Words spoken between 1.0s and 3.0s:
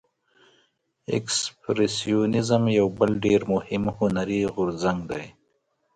اکسپرسیونیزم یو